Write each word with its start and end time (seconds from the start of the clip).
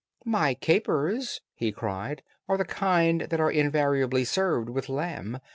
"My 0.25 0.55
capers," 0.55 1.41
he 1.53 1.71
cried, 1.71 2.23
"are 2.49 2.57
the 2.57 2.65
kind 2.65 3.21
that 3.29 3.39
are 3.39 3.51
Invariably 3.51 4.25
served 4.25 4.67
with 4.67 4.89
lamb. 4.89 5.37